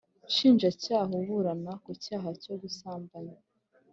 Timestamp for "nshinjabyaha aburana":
0.29-1.71